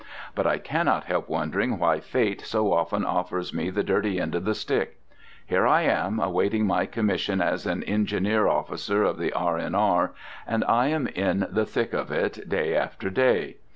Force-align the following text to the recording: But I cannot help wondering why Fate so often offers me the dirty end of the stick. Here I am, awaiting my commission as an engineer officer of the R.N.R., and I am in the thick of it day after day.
But 0.33 0.47
I 0.47 0.57
cannot 0.57 1.03
help 1.03 1.29
wondering 1.29 1.77
why 1.77 1.99
Fate 1.99 2.41
so 2.41 2.73
often 2.73 3.05
offers 3.05 3.53
me 3.53 3.69
the 3.69 3.83
dirty 3.83 4.19
end 4.19 4.33
of 4.33 4.45
the 4.45 4.55
stick. 4.55 4.99
Here 5.45 5.67
I 5.67 5.83
am, 5.83 6.19
awaiting 6.19 6.65
my 6.65 6.87
commission 6.87 7.39
as 7.39 7.67
an 7.67 7.83
engineer 7.83 8.47
officer 8.47 9.03
of 9.03 9.19
the 9.19 9.31
R.N.R., 9.31 10.13
and 10.47 10.63
I 10.63 10.87
am 10.87 11.05
in 11.05 11.45
the 11.51 11.67
thick 11.67 11.93
of 11.93 12.09
it 12.11 12.49
day 12.49 12.75
after 12.75 13.11
day. 13.11 13.57